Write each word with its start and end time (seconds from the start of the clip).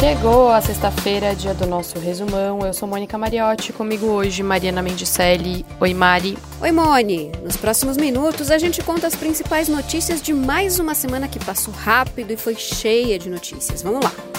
Chegou 0.00 0.50
a 0.50 0.62
sexta-feira, 0.62 1.36
dia 1.36 1.52
do 1.52 1.66
nosso 1.66 1.98
resumão. 1.98 2.60
Eu 2.64 2.72
sou 2.72 2.88
Mônica 2.88 3.18
Mariotti, 3.18 3.70
comigo 3.70 4.06
hoje 4.06 4.42
Mariana 4.42 4.80
Mendicelli. 4.80 5.62
Oi, 5.78 5.92
Mari. 5.92 6.38
Oi, 6.58 6.72
Moni. 6.72 7.30
Nos 7.42 7.58
próximos 7.58 7.98
minutos 7.98 8.50
a 8.50 8.56
gente 8.56 8.82
conta 8.82 9.06
as 9.06 9.14
principais 9.14 9.68
notícias 9.68 10.22
de 10.22 10.32
mais 10.32 10.78
uma 10.78 10.94
semana 10.94 11.28
que 11.28 11.38
passou 11.38 11.74
rápido 11.74 12.30
e 12.30 12.36
foi 12.38 12.54
cheia 12.54 13.18
de 13.18 13.28
notícias. 13.28 13.82
Vamos 13.82 14.02
lá. 14.02 14.29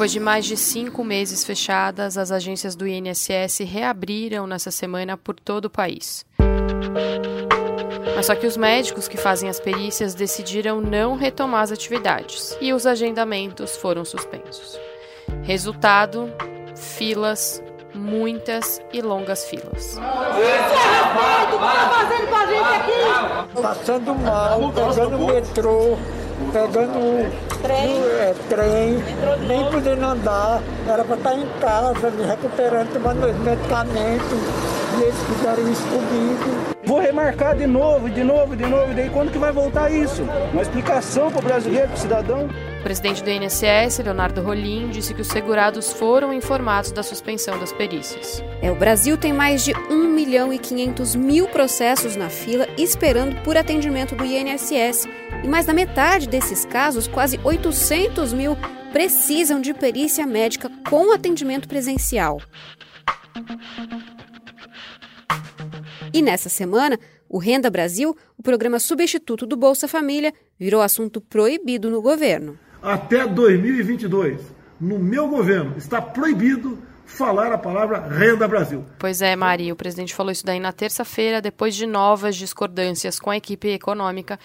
Depois 0.00 0.12
de 0.12 0.18
mais 0.18 0.46
de 0.46 0.56
cinco 0.56 1.04
meses 1.04 1.44
fechadas, 1.44 2.16
as 2.16 2.32
agências 2.32 2.74
do 2.74 2.88
INSS 2.88 3.58
reabriram 3.66 4.46
nessa 4.46 4.70
semana 4.70 5.14
por 5.14 5.38
todo 5.38 5.66
o 5.66 5.70
país. 5.70 6.24
Mas 8.16 8.24
só 8.24 8.34
que 8.34 8.46
os 8.46 8.56
médicos 8.56 9.06
que 9.06 9.18
fazem 9.18 9.50
as 9.50 9.60
perícias 9.60 10.14
decidiram 10.14 10.80
não 10.80 11.16
retomar 11.16 11.64
as 11.64 11.70
atividades 11.70 12.56
e 12.62 12.72
os 12.72 12.86
agendamentos 12.86 13.76
foram 13.76 14.02
suspensos. 14.02 14.80
Resultado: 15.42 16.32
filas, 16.74 17.62
muitas 17.94 18.80
e 18.94 19.02
longas 19.02 19.44
filas. 19.44 19.98
É 19.98 20.00
respeito! 20.96 21.56
O 21.56 21.58
que 21.58 21.76
tá 21.76 21.90
fazendo 21.90 22.26
com 22.26 22.36
a 22.36 22.46
gente 22.46 22.74
aqui? 22.74 23.60
Passando 23.60 24.14
mal, 24.14 24.72
pegando 24.72 25.18
metrô 25.26 25.98
pegando 26.52 27.30
trem, 27.62 28.02
é, 28.20 28.34
trem 28.48 29.02
nem 29.46 29.70
podendo 29.70 30.04
andar, 30.04 30.62
era 30.88 31.04
para 31.04 31.16
estar 31.16 31.34
em 31.34 31.46
casa, 31.60 32.10
me 32.10 32.24
recuperando, 32.24 32.92
tomando 32.92 33.20
meus 33.20 33.36
medicamentos, 33.38 34.38
e 34.98 35.02
eles 35.02 35.16
fizeram 35.22 35.72
isso 35.72 35.82
comigo. 35.84 36.70
Vou 36.84 36.98
remarcar 36.98 37.56
de 37.56 37.66
novo, 37.66 38.10
de 38.10 38.24
novo, 38.24 38.56
de 38.56 38.66
novo, 38.66 38.90
e 38.90 38.94
daí 38.94 39.10
quando 39.10 39.30
que 39.30 39.38
vai 39.38 39.52
voltar 39.52 39.92
isso? 39.92 40.22
Uma 40.52 40.62
explicação 40.62 41.30
para 41.30 41.40
o 41.40 41.42
brasileiro, 41.42 41.88
para 41.88 41.96
o 41.96 42.00
cidadão. 42.00 42.48
O 42.80 42.82
presidente 42.82 43.22
do 43.22 43.30
INSS, 43.30 43.98
Leonardo 44.02 44.40
Rolim, 44.40 44.88
disse 44.88 45.12
que 45.12 45.20
os 45.20 45.28
segurados 45.28 45.92
foram 45.92 46.32
informados 46.32 46.90
da 46.90 47.02
suspensão 47.02 47.58
das 47.58 47.72
perícias. 47.72 48.42
É, 48.62 48.72
o 48.72 48.74
Brasil 48.74 49.16
tem 49.16 49.32
mais 49.32 49.62
de 49.62 49.72
1 49.90 50.08
milhão 50.08 50.52
e 50.52 50.58
500 50.58 51.14
mil 51.14 51.46
processos 51.46 52.16
na 52.16 52.30
fila 52.30 52.66
esperando 52.78 53.36
por 53.42 53.56
atendimento 53.56 54.16
do 54.16 54.24
INSS. 54.24 55.06
E 55.42 55.48
mais 55.48 55.66
da 55.66 55.72
metade 55.72 56.28
desses 56.28 56.64
casos, 56.64 57.06
quase 57.06 57.38
800 57.42 58.32
mil, 58.32 58.56
precisam 58.92 59.60
de 59.60 59.74
perícia 59.74 60.26
médica 60.26 60.70
com 60.88 61.12
atendimento 61.12 61.68
presencial. 61.68 62.40
E 66.12 66.22
nessa 66.22 66.48
semana, 66.48 66.98
o 67.28 67.38
Renda 67.38 67.70
Brasil, 67.70 68.16
o 68.36 68.42
programa 68.42 68.78
substituto 68.78 69.46
do 69.46 69.56
Bolsa 69.56 69.86
Família, 69.86 70.32
virou 70.58 70.82
assunto 70.82 71.20
proibido 71.20 71.90
no 71.90 72.02
governo 72.02 72.58
até 72.82 73.26
2022, 73.26 74.40
no 74.80 74.98
meu 74.98 75.28
governo, 75.28 75.76
está 75.76 76.00
proibido 76.00 76.78
falar 77.04 77.52
a 77.52 77.58
palavra 77.58 78.00
Renda 78.08 78.46
Brasil. 78.46 78.84
Pois 78.98 79.20
é, 79.20 79.34
Maria, 79.34 79.72
o 79.72 79.76
presidente 79.76 80.14
falou 80.14 80.30
isso 80.30 80.46
daí 80.46 80.60
na 80.60 80.72
terça-feira, 80.72 81.40
depois 81.42 81.74
de 81.74 81.86
novas 81.86 82.36
discordâncias 82.36 83.18
com 83.18 83.30
a 83.30 83.36
equipe 83.36 83.68
econômica, 83.68 84.38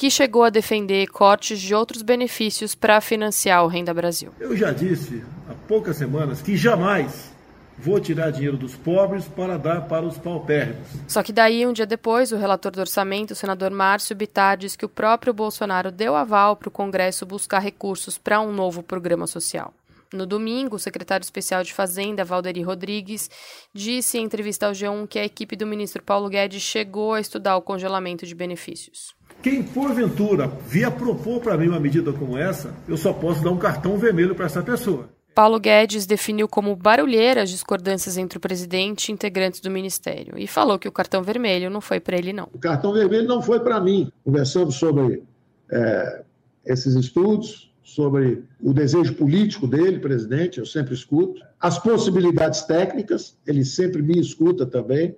que 0.00 0.10
chegou 0.10 0.44
a 0.44 0.48
defender 0.48 1.08
cortes 1.08 1.60
de 1.60 1.74
outros 1.74 2.00
benefícios 2.00 2.74
para 2.74 3.02
financiar 3.02 3.62
o 3.62 3.68
Renda 3.68 3.92
Brasil. 3.92 4.32
Eu 4.40 4.56
já 4.56 4.72
disse 4.72 5.22
há 5.46 5.52
poucas 5.68 5.98
semanas 5.98 6.40
que 6.40 6.56
jamais 6.56 7.28
Vou 7.76 7.98
tirar 7.98 8.30
dinheiro 8.30 8.58
dos 8.58 8.76
pobres 8.76 9.24
para 9.24 9.56
dar 9.56 9.88
para 9.88 10.04
os 10.04 10.18
paupérrimos. 10.18 10.86
Só 11.08 11.22
que 11.22 11.32
daí, 11.32 11.66
um 11.66 11.72
dia 11.72 11.86
depois, 11.86 12.30
o 12.30 12.36
relator 12.36 12.70
do 12.72 12.80
orçamento, 12.80 13.30
o 13.30 13.34
senador 13.34 13.70
Márcio 13.70 14.14
Bittar, 14.14 14.58
diz 14.58 14.76
que 14.76 14.84
o 14.84 14.88
próprio 14.88 15.32
Bolsonaro 15.32 15.90
deu 15.90 16.14
aval 16.14 16.56
para 16.56 16.68
o 16.68 16.70
Congresso 16.70 17.24
buscar 17.24 17.58
recursos 17.58 18.18
para 18.18 18.38
um 18.38 18.52
novo 18.52 18.82
programa 18.82 19.26
social. 19.26 19.72
No 20.12 20.26
domingo, 20.26 20.76
o 20.76 20.78
secretário 20.78 21.24
especial 21.24 21.62
de 21.62 21.72
Fazenda, 21.72 22.22
Valderi 22.22 22.60
Rodrigues, 22.60 23.30
disse 23.72 24.18
em 24.18 24.24
entrevista 24.24 24.66
ao 24.66 24.72
G1 24.72 25.08
que 25.08 25.18
a 25.18 25.24
equipe 25.24 25.56
do 25.56 25.66
ministro 25.66 26.02
Paulo 26.02 26.28
Guedes 26.28 26.62
chegou 26.62 27.14
a 27.14 27.20
estudar 27.20 27.56
o 27.56 27.62
congelamento 27.62 28.26
de 28.26 28.34
benefícios. 28.34 29.18
Quem, 29.42 29.62
porventura, 29.62 30.48
via 30.66 30.90
propor 30.90 31.40
para 31.40 31.56
mim 31.56 31.68
uma 31.68 31.80
medida 31.80 32.12
como 32.12 32.36
essa, 32.36 32.74
eu 32.86 32.96
só 32.96 33.12
posso 33.12 33.42
dar 33.42 33.50
um 33.50 33.56
cartão 33.56 33.96
vermelho 33.96 34.34
para 34.34 34.44
essa 34.44 34.62
pessoa. 34.62 35.08
Paulo 35.34 35.58
Guedes 35.58 36.04
definiu 36.04 36.46
como 36.46 36.76
barulheira 36.76 37.42
as 37.42 37.48
discordâncias 37.48 38.18
entre 38.18 38.36
o 38.36 38.40
presidente 38.40 39.08
e 39.08 39.12
integrantes 39.12 39.60
do 39.60 39.70
ministério 39.70 40.34
e 40.36 40.46
falou 40.46 40.78
que 40.78 40.88
o 40.88 40.92
cartão 40.92 41.22
vermelho 41.22 41.70
não 41.70 41.80
foi 41.80 42.00
para 42.00 42.18
ele, 42.18 42.32
não. 42.32 42.48
O 42.52 42.58
cartão 42.58 42.92
vermelho 42.92 43.26
não 43.26 43.40
foi 43.40 43.60
para 43.60 43.80
mim. 43.80 44.12
Conversamos 44.22 44.74
sobre 44.74 45.22
é, 45.70 46.22
esses 46.66 46.94
estudos, 46.94 47.72
sobre 47.82 48.44
o 48.60 48.74
desejo 48.74 49.14
político 49.14 49.66
dele, 49.66 50.00
presidente, 50.00 50.58
eu 50.58 50.66
sempre 50.66 50.92
escuto, 50.92 51.40
as 51.58 51.78
possibilidades 51.78 52.62
técnicas, 52.62 53.36
ele 53.46 53.64
sempre 53.64 54.02
me 54.02 54.20
escuta 54.20 54.66
também. 54.66 55.16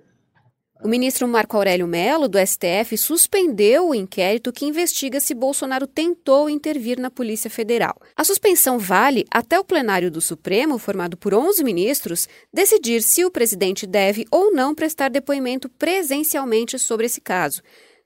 O 0.83 0.87
ministro 0.89 1.25
Marco 1.29 1.55
Aurélio 1.55 1.87
Mello, 1.87 2.27
do 2.27 2.37
STF, 2.37 2.97
suspendeu 2.97 3.87
o 3.87 3.95
inquérito 3.95 4.51
que 4.51 4.65
investiga 4.65 5.21
se 5.21 5.33
Bolsonaro 5.33 5.87
tentou 5.87 6.49
intervir 6.49 6.99
na 6.99 7.09
Polícia 7.09 7.49
Federal. 7.49 7.95
A 8.17 8.25
suspensão 8.25 8.77
vale 8.77 9.25
até 9.31 9.57
o 9.57 9.63
plenário 9.63 10.11
do 10.11 10.19
Supremo, 10.19 10.77
formado 10.77 11.15
por 11.15 11.33
11 11.33 11.63
ministros, 11.63 12.27
decidir 12.53 13.01
se 13.01 13.23
o 13.23 13.31
presidente 13.31 13.87
deve 13.87 14.25
ou 14.29 14.53
não 14.53 14.75
prestar 14.75 15.09
depoimento 15.09 15.69
presencialmente 15.69 16.77
sobre 16.77 17.05
esse 17.05 17.21
caso. 17.21 17.61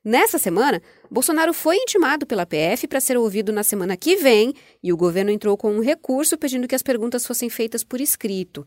Nessa 0.06 0.38
semana, 0.38 0.80
Bolsonaro 1.10 1.54
foi 1.54 1.78
intimado 1.78 2.26
pela 2.26 2.46
PF 2.46 2.88
para 2.88 3.02
ser 3.02 3.18
ouvido 3.18 3.52
na 3.52 3.64
semana 3.64 3.98
que 3.98 4.16
vem 4.16 4.54
e 4.82 4.94
o 4.94 4.98
governo 4.98 5.32
entrou 5.32 5.58
com 5.58 5.72
um 5.74 5.82
recurso 5.82 6.38
pedindo 6.38 6.68
que 6.68 6.76
as 6.76 6.84
perguntas 6.84 7.26
fossem 7.26 7.50
feitas 7.50 7.84
por 7.84 8.00
escrito. 8.00 8.66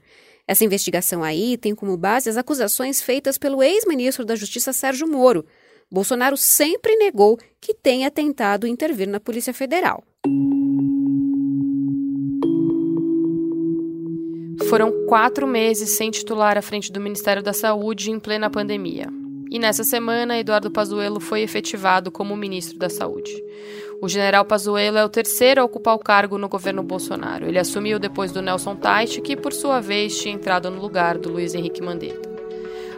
Essa 0.51 0.65
investigação 0.65 1.23
aí 1.23 1.57
tem 1.57 1.77
como 1.77 1.97
base 1.97 2.29
as 2.29 2.37
acusações 2.37 3.01
feitas 3.01 3.39
pelo 3.39 3.63
ex-ministro 3.63 4.25
da 4.25 4.35
Justiça 4.35 4.73
Sérgio 4.73 5.07
Moro. 5.07 5.47
Bolsonaro 5.89 6.37
sempre 6.37 6.97
negou 6.97 7.39
que 7.61 7.73
tenha 7.73 8.11
tentado 8.11 8.67
intervir 8.67 9.07
na 9.07 9.21
Polícia 9.21 9.55
Federal. 9.55 10.03
Foram 14.69 15.07
quatro 15.07 15.47
meses 15.47 15.91
sem 15.91 16.11
titular 16.11 16.59
à 16.59 16.63
frente 16.63 16.91
do 16.91 17.01
Ministério 17.01 17.45
da 17.45 17.53
Saúde 17.53 18.11
em 18.11 18.19
plena 18.19 18.51
pandemia. 18.51 19.07
E 19.53 19.57
nessa 19.57 19.85
semana, 19.85 20.37
Eduardo 20.37 20.69
Pazuello 20.69 21.21
foi 21.21 21.43
efetivado 21.43 22.11
como 22.11 22.37
ministro 22.37 22.77
da 22.77 22.89
Saúde. 22.91 23.31
O 24.03 24.09
general 24.09 24.47
Pazuello 24.47 24.97
é 24.97 25.05
o 25.05 25.11
terceiro 25.11 25.61
a 25.61 25.65
ocupar 25.65 25.95
o 25.95 25.99
cargo 25.99 26.39
no 26.39 26.49
governo 26.49 26.83
Bolsonaro. 26.83 27.47
Ele 27.47 27.59
assumiu 27.59 27.99
depois 27.99 28.33
do 28.33 28.41
Nelson 28.41 28.75
Teich, 28.75 29.21
que 29.21 29.37
por 29.37 29.53
sua 29.53 29.79
vez 29.79 30.19
tinha 30.19 30.35
entrado 30.35 30.71
no 30.71 30.81
lugar 30.81 31.19
do 31.19 31.31
Luiz 31.31 31.55
Henrique 31.55 31.83
Mandetta. 31.83 32.31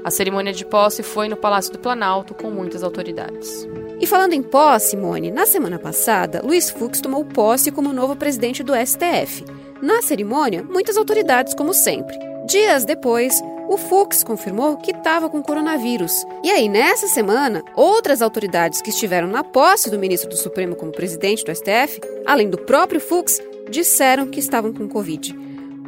A 0.05 0.11
cerimônia 0.11 0.53
de 0.53 0.65
posse 0.65 1.03
foi 1.03 1.29
no 1.29 1.37
Palácio 1.37 1.73
do 1.73 1.79
Planalto 1.81 2.35
com 2.35 2.51
muitas 2.51 2.85
autoridades. 2.85 3.69
E 4.01 4.07
falando 4.07 4.33
em 4.33 4.43
posse, 4.43 4.91
Simone, 4.91 5.33
na 5.33 5.45
semana 5.45 5.79
passada, 5.79 6.41
Luiz 6.45 6.71
Fux 6.71 7.01
tomou 7.01 7.25
posse 7.25 7.73
como 7.73 7.93
novo 7.93 8.15
presidente 8.15 8.63
do 8.63 8.73
STF. 8.75 9.45
Na 9.81 10.03
cerimônia, 10.03 10.63
muitas 10.63 10.97
autoridades, 10.97 11.55
como 11.55 11.75
sempre. 11.75 12.32
Dias 12.53 12.85
depois, 12.85 13.43
o 13.67 13.79
Fux 13.79 14.23
confirmou 14.23 14.77
que 14.77 14.91
estava 14.91 15.31
com 15.31 15.43
coronavírus. 15.43 16.27
E 16.45 16.51
aí, 16.51 16.69
nessa 16.69 17.09
semana, 17.09 17.65
outras 17.75 18.21
autoridades 18.21 18.83
que 18.83 18.91
estiveram 18.91 19.27
na 19.27 19.43
posse 19.43 19.89
do 19.89 19.99
ministro 19.99 20.29
do 20.29 20.37
Supremo 20.37 20.77
como 20.77 20.93
presidente 20.93 21.47
do 21.47 21.51
STF, 21.51 21.99
além 22.27 22.51
do 22.51 22.59
próprio 22.59 23.01
Fux, 23.01 23.41
disseram 23.71 24.27
que 24.27 24.39
estavam 24.39 24.71
com 24.71 24.87
Covid. 24.87 25.35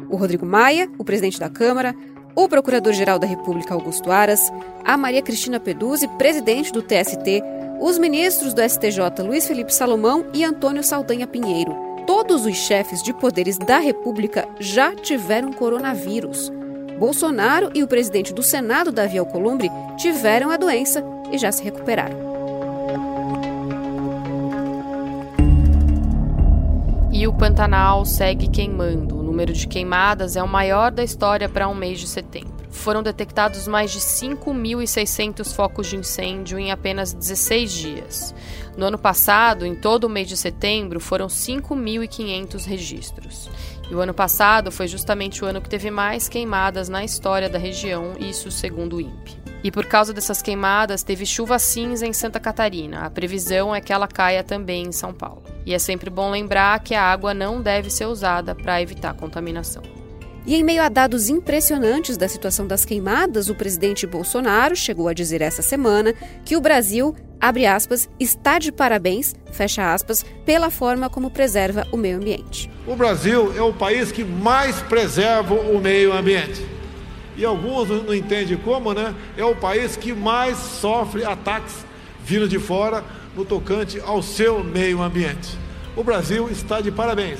O 0.09 0.15
Rodrigo 0.15 0.43
Maia, 0.43 0.89
o 0.97 1.05
presidente 1.05 1.39
da 1.39 1.49
Câmara, 1.49 1.95
o 2.35 2.49
Procurador-Geral 2.49 3.19
da 3.19 3.27
República 3.27 3.75
Augusto 3.75 4.09
Aras, 4.09 4.51
a 4.83 4.97
Maria 4.97 5.21
Cristina 5.21 5.59
Peduzzi, 5.59 6.07
presidente 6.17 6.73
do 6.73 6.81
TST, 6.81 7.43
os 7.79 7.99
ministros 7.99 8.55
do 8.55 8.67
STJ 8.67 9.21
Luiz 9.23 9.47
Felipe 9.47 9.71
Salomão 9.71 10.25
e 10.33 10.43
Antônio 10.43 10.83
Saldanha 10.83 11.27
Pinheiro. 11.27 11.85
Todos 12.07 12.45
os 12.45 12.55
chefes 12.55 13.01
de 13.01 13.13
poderes 13.13 13.59
da 13.59 13.77
República 13.77 14.47
já 14.59 14.95
tiveram 14.95 15.51
coronavírus. 15.51 16.51
Bolsonaro 16.97 17.71
e 17.73 17.83
o 17.83 17.87
presidente 17.87 18.33
do 18.33 18.41
Senado, 18.41 18.91
Davi 18.91 19.17
Alcolumbre, 19.17 19.69
tiveram 19.97 20.49
a 20.49 20.57
doença 20.57 21.03
e 21.31 21.37
já 21.37 21.51
se 21.51 21.63
recuperaram. 21.63 22.35
E 27.11 27.27
o 27.27 27.33
Pantanal 27.33 28.05
segue 28.05 28.49
queimando. 28.49 29.17
O 29.17 29.23
número 29.23 29.53
de 29.53 29.67
queimadas 29.67 30.35
é 30.35 30.43
o 30.43 30.47
maior 30.47 30.91
da 30.91 31.03
história 31.03 31.47
para 31.47 31.67
um 31.67 31.73
mês 31.73 31.99
de 31.99 32.07
setembro. 32.07 32.53
Foram 32.69 33.01
detectados 33.01 33.67
mais 33.67 33.91
de 33.91 33.99
5.600 33.99 35.55
focos 35.55 35.87
de 35.87 35.95
incêndio 35.95 36.59
em 36.59 36.71
apenas 36.71 37.13
16 37.13 37.71
dias. 37.71 38.35
No 38.77 38.85
ano 38.85 38.97
passado, 38.99 39.65
em 39.65 39.73
todo 39.73 40.03
o 40.03 40.09
mês 40.09 40.27
de 40.27 40.35
setembro, 40.35 40.99
foram 40.99 41.27
5.500 41.27 42.65
registros. 42.65 43.49
E 43.89 43.95
o 43.95 43.99
ano 43.99 44.13
passado 44.13 44.71
foi 44.71 44.87
justamente 44.87 45.43
o 45.43 45.47
ano 45.47 45.61
que 45.61 45.69
teve 45.69 45.91
mais 45.91 46.27
queimadas 46.27 46.89
na 46.89 47.03
história 47.03 47.49
da 47.49 47.59
região, 47.59 48.13
isso 48.19 48.49
segundo 48.49 48.97
o 48.97 49.01
INPE. 49.01 49.45
E 49.63 49.71
por 49.71 49.85
causa 49.85 50.13
dessas 50.13 50.41
queimadas, 50.41 51.01
teve 51.01 51.25
chuva 51.25 51.57
cinza 51.57 52.05
em 52.05 52.13
Santa 52.13 52.39
Catarina. 52.39 53.05
A 53.05 53.09
previsão 53.09 53.73
é 53.73 53.81
que 53.81 53.91
ela 53.91 54.07
caia 54.07 54.43
também 54.43 54.85
em 54.85 54.91
São 54.91 55.11
Paulo. 55.11 55.41
E 55.65 55.73
é 55.73 55.79
sempre 55.79 56.09
bom 56.09 56.29
lembrar 56.29 56.79
que 56.81 56.93
a 56.93 57.01
água 57.01 57.33
não 57.33 57.61
deve 57.61 57.89
ser 57.89 58.05
usada 58.05 58.53
para 58.53 58.79
evitar 58.81 59.15
contaminação. 59.15 59.81
E 60.45 60.55
em 60.55 60.63
meio 60.63 60.83
a 60.83 60.89
dados 60.89 61.29
impressionantes 61.29 62.17
da 62.17 62.27
situação 62.27 62.67
das 62.67 62.85
queimadas, 62.85 63.49
o 63.49 63.55
presidente 63.55 64.05
Bolsonaro 64.05 64.75
chegou 64.75 65.07
a 65.07 65.13
dizer 65.13 65.41
essa 65.41 65.63
semana 65.63 66.13
que 66.45 66.55
o 66.55 66.61
Brasil, 66.61 67.15
abre 67.47 67.67
aspas, 67.67 68.09
está 68.19 68.57
de 68.57 68.71
parabéns, 68.71 69.35
fecha 69.51 69.93
aspas, 69.93 70.25
pela 70.45 70.71
forma 70.71 71.09
como 71.09 71.29
preserva 71.29 71.85
o 71.91 71.97
meio 71.97 72.17
ambiente. 72.17 72.69
O 72.87 72.95
Brasil 72.95 73.53
é 73.55 73.61
o 73.61 73.71
país 73.71 74.11
que 74.11 74.23
mais 74.23 74.81
preserva 74.81 75.53
o 75.53 75.79
meio 75.79 76.11
ambiente. 76.11 76.65
E 77.37 77.45
alguns 77.45 77.89
não 77.89 78.13
entendem 78.15 78.57
como, 78.57 78.93
né? 78.93 79.13
É 79.37 79.45
o 79.45 79.55
país 79.55 79.95
que 79.95 80.11
mais 80.11 80.57
sofre 80.57 81.23
ataques 81.23 81.85
vindo 82.23 82.47
de 82.47 82.57
fora 82.57 83.03
no 83.35 83.45
tocante 83.45 83.99
ao 83.99 84.23
seu 84.23 84.63
meio 84.63 85.01
ambiente. 85.01 85.55
O 85.95 86.03
Brasil 86.03 86.49
está 86.49 86.81
de 86.81 86.91
parabéns 86.91 87.39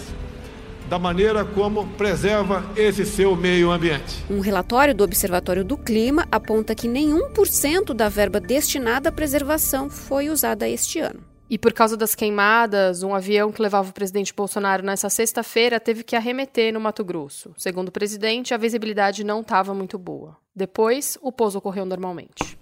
da 0.90 1.00
maneira 1.00 1.44
como 1.44 1.88
preserva 1.98 2.64
esse 2.76 3.06
seu 3.06 3.36
meio 3.36 3.72
ambiente. 3.72 4.24
Um 4.30 4.40
relatório 4.40 4.94
do 4.94 5.04
Observatório 5.04 5.64
do 5.64 5.78
Clima 5.78 6.28
aponta 6.32 6.76
que 6.76 6.88
nenhum 6.88 7.30
por 7.30 7.48
cento 7.48 7.94
da 7.94 8.10
verba 8.10 8.40
destinada 8.40 9.10
à 9.10 9.12
preservação 9.12 9.90
foi 9.90 10.30
usada 10.30 10.68
este 10.68 11.00
ano. 11.00 11.22
E 11.48 11.60
por 11.60 11.74
causa 11.74 11.96
das 11.96 12.16
queimadas, 12.16 13.04
um 13.04 13.14
avião 13.14 13.52
que 13.52 13.62
levava 13.62 13.90
o 13.90 13.94
presidente 13.94 14.34
Bolsonaro 14.34 14.84
nessa 14.84 15.10
sexta-feira 15.10 15.80
teve 15.80 16.04
que 16.04 16.16
arremeter 16.16 16.74
no 16.74 16.80
Mato 16.80 17.04
Grosso. 17.04 17.52
Segundo 17.56 17.90
o 17.90 17.92
presidente, 17.92 18.54
a 18.54 18.58
visibilidade 18.58 19.24
não 19.24 19.42
estava 19.42 19.74
muito 19.74 19.98
boa. 20.00 20.36
Depois, 20.56 21.18
o 21.22 21.32
pouso 21.32 21.60
ocorreu 21.60 21.86
normalmente. 21.86 22.58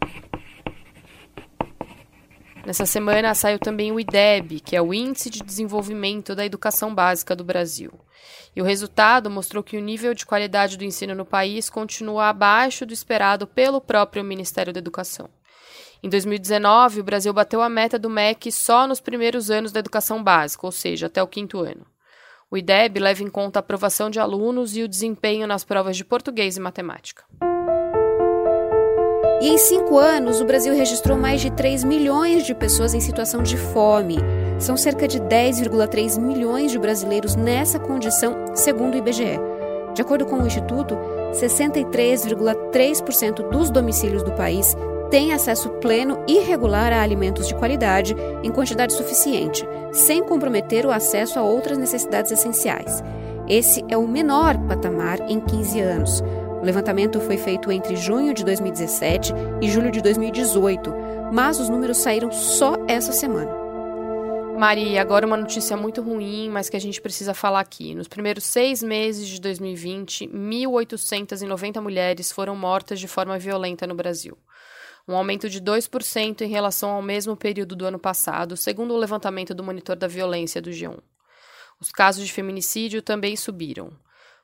Nessa 2.66 2.86
semana 2.86 3.36
saiu 3.36 3.60
também 3.60 3.92
o 3.92 4.00
IDEB, 4.00 4.62
que 4.62 4.74
é 4.74 4.82
o 4.82 4.94
Índice 4.94 5.30
de 5.30 5.44
Desenvolvimento 5.44 6.34
da 6.34 6.46
Educação 6.46 6.96
Básica 6.96 7.36
do 7.36 7.44
Brasil. 7.44 7.92
E 8.56 8.62
o 8.62 8.64
resultado 8.66 9.30
mostrou 9.30 9.62
que 9.62 9.76
o 9.76 9.82
nível 9.82 10.14
de 10.14 10.26
qualidade 10.26 10.78
do 10.78 10.86
ensino 10.86 11.14
no 11.14 11.26
país 11.26 11.70
continua 11.70 12.30
abaixo 12.30 12.86
do 12.86 12.94
esperado 12.94 13.46
pelo 13.46 13.82
próprio 13.82 14.24
Ministério 14.24 14.72
da 14.72 14.80
Educação. 14.80 15.30
Em 16.02 16.08
2019, 16.08 17.02
o 17.02 17.04
Brasil 17.04 17.34
bateu 17.34 17.62
a 17.62 17.68
meta 17.68 18.00
do 18.00 18.10
MEC 18.10 18.50
só 18.50 18.88
nos 18.88 19.02
primeiros 19.02 19.52
anos 19.52 19.74
da 19.74 19.80
educação 19.80 20.24
básica, 20.24 20.66
ou 20.66 20.72
seja, 20.72 21.08
até 21.08 21.22
o 21.22 21.28
quinto 21.28 21.60
ano. 21.60 21.86
O 22.50 22.58
IDEB 22.58 22.98
leva 23.00 23.24
em 23.24 23.30
conta 23.30 23.60
a 23.60 23.62
aprovação 23.62 24.10
de 24.10 24.20
alunos 24.20 24.78
e 24.78 24.84
o 24.84 24.88
desempenho 24.88 25.48
nas 25.48 25.66
provas 25.66 25.98
de 25.98 26.06
português 26.06 26.56
e 26.56 26.62
matemática. 26.62 27.26
E 29.44 29.50
em 29.50 29.58
cinco 29.58 29.98
anos, 29.98 30.40
o 30.40 30.46
Brasil 30.46 30.74
registrou 30.74 31.18
mais 31.18 31.42
de 31.42 31.52
3 31.52 31.84
milhões 31.84 32.46
de 32.46 32.56
pessoas 32.56 32.94
em 32.94 33.02
situação 33.02 33.44
de 33.44 33.58
fome. 33.58 34.16
São 34.58 34.78
cerca 34.78 35.06
de 35.06 35.20
10,3 35.20 36.18
milhões 36.18 36.72
de 36.72 36.80
brasileiros 36.80 37.36
nessa 37.36 37.78
condição, 37.78 38.56
segundo 38.56 38.94
o 38.94 38.98
IBGE. 39.00 39.38
De 39.94 40.02
acordo 40.02 40.26
com 40.26 40.38
o 40.38 40.48
Instituto, 40.48 40.98
63,3% 41.34 43.50
dos 43.50 43.70
domicílios 43.70 44.24
do 44.24 44.32
país 44.32 44.78
têm 45.12 45.34
acesso 45.34 45.72
pleno 45.72 46.24
e 46.26 46.40
regular 46.40 46.94
a 46.94 47.02
alimentos 47.02 47.46
de 47.46 47.54
qualidade 47.54 48.16
em 48.44 48.50
quantidade 48.50 48.94
suficiente, 48.94 49.68
sem 49.92 50.24
comprometer 50.24 50.86
o 50.86 50.92
acesso 50.92 51.38
a 51.38 51.42
outras 51.42 51.78
necessidades 51.78 52.32
essenciais. 52.32 53.04
Esse 53.50 53.84
é 53.90 53.98
o 53.98 54.08
menor 54.08 54.58
patamar 54.70 55.20
em 55.30 55.42
15 55.42 55.82
anos. 55.82 56.24
O 56.64 56.66
levantamento 56.66 57.20
foi 57.20 57.36
feito 57.36 57.70
entre 57.74 57.98
junho 57.98 58.34
de 58.34 58.42
2017 58.46 59.34
e 59.62 59.70
julho 59.70 59.92
de 59.92 60.02
2018, 60.02 60.96
mas 61.34 61.60
os 61.60 61.68
números 61.68 61.98
saíram 61.98 62.32
só 62.32 62.78
essa 62.88 63.12
semana. 63.12 63.52
Mari, 64.58 64.98
agora 64.98 65.28
uma 65.28 65.36
notícia 65.36 65.76
muito 65.76 66.02
ruim, 66.02 66.50
mas 66.50 66.70
que 66.70 66.78
a 66.78 66.80
gente 66.80 67.02
precisa 67.02 67.34
falar 67.34 67.60
aqui. 67.60 67.94
Nos 67.94 68.08
primeiros 68.08 68.46
seis 68.46 68.82
meses 68.82 69.28
de 69.28 69.42
2020, 69.42 70.30
1.890 70.30 71.82
mulheres 71.82 72.32
foram 72.32 72.56
mortas 72.56 72.98
de 72.98 73.10
forma 73.10 73.38
violenta 73.38 73.86
no 73.86 73.94
Brasil. 73.94 74.38
Um 75.06 75.18
aumento 75.18 75.50
de 75.50 75.62
2% 75.62 76.44
em 76.44 76.48
relação 76.48 76.92
ao 76.92 77.02
mesmo 77.02 77.36
período 77.36 77.76
do 77.76 77.86
ano 77.86 78.00
passado, 78.00 78.56
segundo 78.56 78.94
o 78.94 78.98
levantamento 78.98 79.54
do 79.54 79.66
Monitor 79.66 79.98
da 79.98 80.08
Violência 80.08 80.62
do 80.62 80.70
G1. 80.70 80.98
Os 81.78 81.92
casos 81.92 82.26
de 82.26 82.32
feminicídio 82.32 83.02
também 83.02 83.36
subiram. 83.36 83.92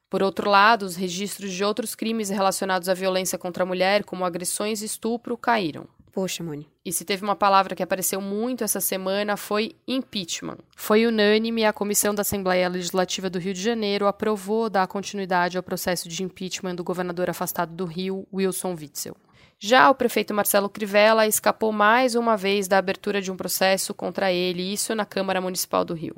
Por 0.10 0.24
outro 0.24 0.50
lado, 0.50 0.84
os 0.84 0.96
registros 0.96 1.52
de 1.52 1.64
outros 1.64 1.94
crimes 1.94 2.30
relacionados 2.30 2.90
à 2.90 2.94
violência 2.94 3.38
contra 3.38 3.64
a 3.64 3.66
mulher, 3.66 4.04
como 4.04 4.26
agressões 4.26 4.82
e 4.82 4.86
estupro, 4.86 5.38
caíram. 5.38 5.88
Poxa, 6.12 6.44
Moni. 6.44 6.68
E 6.84 6.92
se 6.92 7.06
teve 7.06 7.24
uma 7.24 7.36
palavra 7.36 7.76
que 7.76 7.84
apareceu 7.84 8.20
muito 8.20 8.64
essa 8.64 8.82
semana 8.82 9.38
foi 9.38 9.76
impeachment. 9.88 10.58
Foi 10.76 11.06
unânime 11.06 11.64
a 11.64 11.72
comissão 11.72 12.16
da 12.16 12.22
Assembleia 12.22 12.68
Legislativa 12.68 13.30
do 13.30 13.38
Rio 13.38 13.54
de 13.54 13.62
Janeiro 13.62 14.08
aprovou 14.08 14.70
dar 14.70 14.88
continuidade 14.88 15.56
ao 15.56 15.64
processo 15.64 16.10
de 16.10 16.24
impeachment 16.24 16.76
do 16.76 16.84
governador 16.84 17.30
afastado 17.30 17.74
do 17.74 17.86
Rio, 17.86 18.28
Wilson 18.34 18.76
Witzel. 18.76 19.16
Já 19.60 19.90
o 19.90 19.96
prefeito 19.96 20.34
Marcelo 20.34 20.70
Crivella 20.70 21.28
escapou 21.28 21.72
mais 21.72 22.16
uma 22.16 22.36
vez 22.36 22.68
da 22.68 22.78
abertura 22.78 23.22
de 23.22 23.32
um 23.32 23.38
processo 23.38 23.94
contra 23.94 24.32
ele, 24.32 24.74
isso 24.74 24.96
na 24.96 25.06
Câmara 25.06 25.42
Municipal 25.42 25.86
do 25.86 25.94
Rio. 25.94 26.16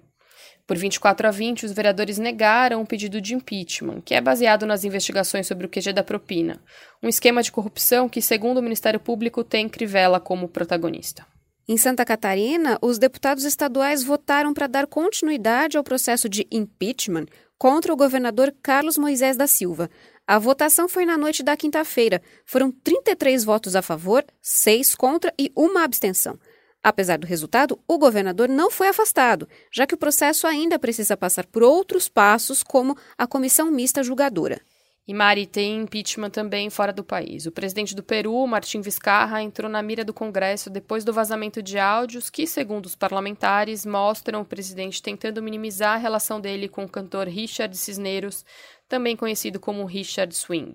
Por 0.71 0.77
24 0.77 1.27
a 1.27 1.31
20, 1.31 1.65
os 1.65 1.73
vereadores 1.73 2.17
negaram 2.17 2.81
o 2.81 2.85
pedido 2.85 3.19
de 3.19 3.35
impeachment, 3.35 3.99
que 3.99 4.15
é 4.15 4.21
baseado 4.21 4.65
nas 4.65 4.85
investigações 4.85 5.45
sobre 5.45 5.65
o 5.65 5.69
QG 5.69 5.91
da 5.91 6.01
propina, 6.01 6.61
um 7.03 7.09
esquema 7.09 7.43
de 7.43 7.51
corrupção 7.51 8.07
que, 8.07 8.21
segundo 8.21 8.59
o 8.59 8.61
Ministério 8.63 8.97
Público, 8.97 9.43
tem 9.43 9.67
Crivella 9.67 10.17
como 10.17 10.47
protagonista. 10.47 11.27
Em 11.67 11.75
Santa 11.75 12.05
Catarina, 12.05 12.79
os 12.81 12.97
deputados 12.97 13.43
estaduais 13.43 14.01
votaram 14.01 14.53
para 14.53 14.65
dar 14.65 14.87
continuidade 14.87 15.75
ao 15.75 15.83
processo 15.83 16.29
de 16.29 16.47
impeachment 16.49 17.25
contra 17.57 17.91
o 17.91 17.97
governador 17.97 18.55
Carlos 18.63 18.97
Moisés 18.97 19.35
da 19.35 19.47
Silva. 19.47 19.89
A 20.25 20.39
votação 20.39 20.87
foi 20.87 21.05
na 21.05 21.17
noite 21.17 21.43
da 21.43 21.57
quinta-feira. 21.57 22.21
Foram 22.45 22.71
33 22.71 23.43
votos 23.43 23.75
a 23.75 23.81
favor, 23.81 24.23
6 24.41 24.95
contra 24.95 25.33
e 25.37 25.51
uma 25.53 25.83
abstenção. 25.83 26.39
Apesar 26.83 27.17
do 27.17 27.27
resultado, 27.27 27.79
o 27.87 27.97
governador 27.97 28.49
não 28.49 28.71
foi 28.71 28.87
afastado, 28.87 29.47
já 29.71 29.85
que 29.85 29.93
o 29.93 29.97
processo 29.97 30.47
ainda 30.47 30.79
precisa 30.79 31.15
passar 31.15 31.45
por 31.45 31.61
outros 31.61 32.09
passos, 32.09 32.63
como 32.63 32.97
a 33.17 33.27
comissão 33.27 33.69
mista 33.69 34.01
julgadora. 34.01 34.59
E 35.07 35.13
Mari, 35.13 35.45
tem 35.45 35.81
impeachment 35.81 36.29
também 36.29 36.69
fora 36.69 36.93
do 36.93 37.03
país. 37.03 37.45
O 37.45 37.51
presidente 37.51 37.95
do 37.95 38.03
Peru, 38.03 38.45
Martim 38.47 38.81
Vizcarra, 38.81 39.41
entrou 39.41 39.69
na 39.69 39.81
mira 39.81 40.05
do 40.05 40.13
Congresso 40.13 40.69
depois 40.69 41.03
do 41.03 41.11
vazamento 41.11 41.61
de 41.61 41.77
áudios 41.77 42.29
que, 42.29 42.47
segundo 42.47 42.85
os 42.85 42.95
parlamentares, 42.95 43.85
mostram 43.85 44.41
o 44.41 44.45
presidente 44.45 45.01
tentando 45.01 45.41
minimizar 45.41 45.95
a 45.95 45.97
relação 45.97 46.39
dele 46.39 46.69
com 46.69 46.83
o 46.83 46.89
cantor 46.89 47.27
Richard 47.27 47.75
Cisneros, 47.75 48.45
também 48.87 49.15
conhecido 49.15 49.59
como 49.59 49.85
Richard 49.85 50.33
Swing. 50.35 50.73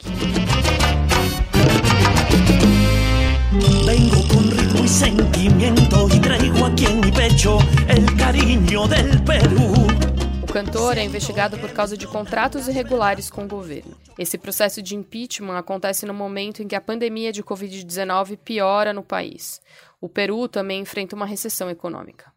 Sentimiento 4.87 6.07
y 6.15 6.21
traigo 6.21 6.65
aquí 6.65 6.87
en 6.87 7.01
mi 7.01 7.11
pecho 7.11 7.59
el 7.89 8.17
cariño 8.17 8.87
del 8.87 9.21
Perú. 9.25 9.75
O 10.43 10.47
cantor 10.47 10.97
é 10.97 11.03
investigado 11.03 11.59
por 11.59 11.73
causa 11.73 11.97
de 11.97 12.07
contratos 12.07 12.69
irregulares 12.69 13.29
com 13.29 13.45
o 13.45 13.49
governo. 13.49 13.97
Esse 14.17 14.39
processo 14.39 14.81
de 14.81 14.95
impeachment 14.95 15.59
acontece 15.59 16.07
no 16.07 16.15
momento 16.15 16.63
em 16.63 16.69
que 16.69 16.77
a 16.77 16.81
pandemia 16.81 17.33
de 17.33 17.43
Covid-19 17.43 18.39
piora 18.39 18.93
no 18.93 19.03
país. 19.03 19.61
O 20.01 20.09
Peru 20.09 20.47
também 20.47 20.81
enfrenta 20.81 21.17
uma 21.17 21.27
recessão 21.27 21.69
econômica. 21.69 22.33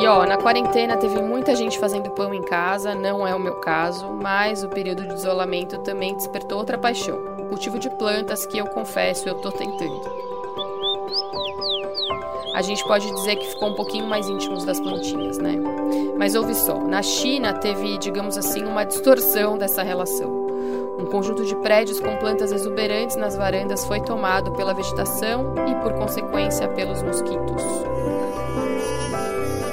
E 0.00 0.06
ó, 0.06 0.24
na 0.26 0.38
quarentena 0.38 0.96
teve 0.96 1.20
muita 1.20 1.54
gente 1.54 1.78
fazendo 1.78 2.10
pão 2.10 2.32
em 2.32 2.42
casa, 2.42 2.94
não 2.94 3.26
é 3.26 3.34
o 3.34 3.40
meu 3.40 3.60
caso, 3.60 4.10
mas 4.10 4.64
o 4.64 4.70
período 4.70 5.06
de 5.06 5.14
isolamento 5.14 5.78
também 5.82 6.16
despertou 6.16 6.58
outra 6.58 6.78
paixão 6.78 7.33
cultivo 7.54 7.78
de 7.78 7.88
plantas 7.88 8.44
que 8.44 8.58
eu 8.58 8.66
confesso 8.66 9.28
eu 9.28 9.36
tô 9.36 9.52
tentando. 9.52 10.02
A 12.52 12.60
gente 12.62 12.82
pode 12.84 13.08
dizer 13.08 13.36
que 13.36 13.46
ficou 13.46 13.68
um 13.68 13.74
pouquinho 13.74 14.06
mais 14.08 14.28
íntimos 14.28 14.64
das 14.64 14.80
plantinhas, 14.80 15.38
né? 15.38 15.54
Mas 16.18 16.34
ouve 16.34 16.52
só, 16.52 16.76
na 16.80 17.00
China 17.00 17.52
teve, 17.52 17.96
digamos 17.98 18.36
assim, 18.36 18.64
uma 18.64 18.82
distorção 18.84 19.56
dessa 19.56 19.84
relação. 19.84 20.28
Um 20.98 21.06
conjunto 21.06 21.44
de 21.44 21.54
prédios 21.56 22.00
com 22.00 22.16
plantas 22.16 22.50
exuberantes 22.50 23.14
nas 23.14 23.36
varandas 23.36 23.84
foi 23.84 24.00
tomado 24.00 24.50
pela 24.52 24.74
vegetação 24.74 25.54
e, 25.68 25.74
por 25.76 25.92
consequência, 25.92 26.66
pelos 26.66 27.02
mosquitos. 27.04 27.62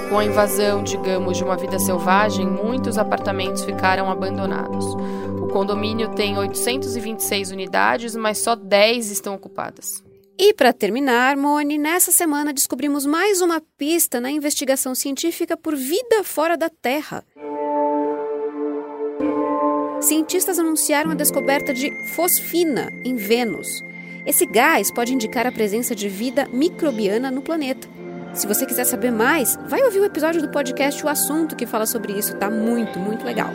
Com 0.08 0.20
a 0.20 0.26
invasão, 0.26 0.84
digamos, 0.84 1.36
de 1.36 1.44
uma 1.44 1.58
vida 1.58 1.80
selvagem, 1.80 2.46
muitos 2.46 3.00
apartamentos 3.00 3.64
ficaram 3.64 4.12
abandonados 4.12 4.86
condomínio 5.52 6.10
tem 6.16 6.38
826 6.38 7.52
unidades, 7.52 8.16
mas 8.16 8.40
só 8.40 8.56
10 8.56 9.12
estão 9.12 9.36
ocupadas. 9.36 10.04
E 10.38 10.54
para 10.54 10.74
terminar, 10.74 11.38
Mone, 11.38 11.78
nessa 11.78 12.12
semana 12.12 12.52
descobrimos 12.52 13.06
mais 13.06 13.42
uma 13.42 13.62
pista 13.78 14.20
na 14.20 14.32
investigação 14.32 14.96
científica 14.96 15.56
por 15.56 15.76
vida 15.76 16.24
fora 16.24 16.58
da 16.58 16.70
Terra. 16.70 17.24
cientistas 20.02 20.58
anunciaram 20.58 21.12
a 21.12 21.14
descoberta 21.16 21.72
de 21.74 21.92
fosfina 22.16 22.90
em 23.06 23.16
Vênus. 23.16 23.84
Esse 24.26 24.48
gás 24.48 24.92
pode 24.92 25.14
indicar 25.14 25.46
a 25.46 25.52
presença 25.52 25.94
de 25.94 26.10
vida 26.10 26.48
microbiana 26.52 27.30
no 27.30 27.44
planeta. 27.44 27.88
Se 28.34 28.48
você 28.48 28.66
quiser 28.66 28.86
saber 28.86 29.12
mais, 29.12 29.58
vai 29.68 29.84
ouvir 29.84 30.00
o 30.00 30.06
episódio 30.06 30.42
do 30.42 30.50
podcast 30.50 31.06
O 31.06 31.10
Assunto 31.10 31.56
que 31.56 31.68
fala 31.68 31.86
sobre 31.86 32.14
isso, 32.14 32.36
tá 32.38 32.50
muito, 32.50 32.98
muito 32.98 33.24
legal. 33.24 33.52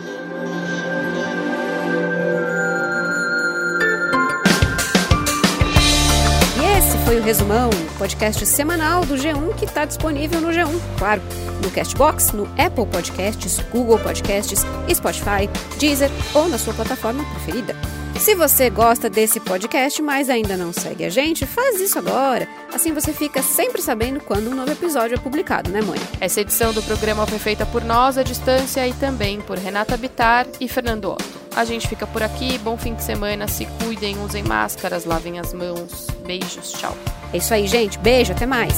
Foi 7.07 7.21
o 7.21 7.23
Resumão, 7.23 7.69
podcast 7.97 8.45
semanal 8.45 9.05
do 9.05 9.15
G1 9.15 9.55
que 9.55 9.63
está 9.63 9.85
disponível 9.85 10.41
no 10.41 10.49
G1, 10.49 10.77
claro, 10.99 11.21
no 11.63 11.71
Castbox, 11.71 12.33
no 12.33 12.43
Apple 12.61 12.85
Podcasts, 12.85 13.61
Google 13.71 13.97
Podcasts, 13.97 14.65
Spotify, 14.93 15.49
Deezer 15.79 16.11
ou 16.33 16.49
na 16.49 16.57
sua 16.57 16.73
plataforma 16.73 17.23
preferida. 17.31 17.73
Se 18.19 18.35
você 18.35 18.69
gosta 18.69 19.09
desse 19.09 19.39
podcast, 19.39 20.01
mas 20.01 20.29
ainda 20.29 20.57
não 20.57 20.73
segue 20.73 21.05
a 21.05 21.09
gente, 21.09 21.45
faz 21.45 21.79
isso 21.79 21.97
agora. 21.97 22.45
Assim 22.73 22.91
você 22.91 23.13
fica 23.13 23.41
sempre 23.41 23.81
sabendo 23.81 24.19
quando 24.19 24.51
um 24.51 24.55
novo 24.55 24.73
episódio 24.73 25.15
é 25.15 25.17
publicado, 25.17 25.71
né, 25.71 25.81
mãe? 25.81 25.99
Essa 26.19 26.41
edição 26.41 26.73
do 26.73 26.83
programa 26.83 27.25
foi 27.25 27.39
feita 27.39 27.65
por 27.65 27.85
nós 27.85 28.17
à 28.17 28.23
distância 28.23 28.85
e 28.85 28.91
também 28.91 29.39
por 29.39 29.57
Renata 29.57 29.95
Bitar 29.95 30.45
e 30.59 30.67
Fernando 30.67 31.05
Otto. 31.05 31.36
A 31.57 31.65
gente 31.65 31.87
fica 31.87 32.05
por 32.05 32.21
aqui. 32.21 32.59
Bom 32.59 32.77
fim 32.77 32.93
de 32.93 33.03
semana. 33.03 33.47
Se 33.47 33.65
cuidem, 33.83 34.15
usem 34.23 34.43
máscaras, 34.43 35.05
lavem 35.05 35.39
as 35.39 35.55
mãos. 35.55 36.05
Beijos. 36.23 36.71
Tchau. 36.73 36.95
É 37.33 37.37
isso 37.37 37.51
aí, 37.51 37.65
gente. 37.65 37.97
Beijo. 37.97 38.31
Até 38.31 38.45
mais. 38.45 38.75